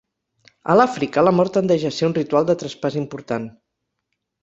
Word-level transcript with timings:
A 0.73 0.77
l'Àfrica, 0.79 1.25
la 1.27 1.35
mort 1.41 1.55
tendeix 1.59 1.87
a 1.91 1.93
ser 1.99 2.09
un 2.09 2.19
ritual 2.19 2.51
de 2.51 2.59
traspàs 2.65 3.01
important. 3.07 3.51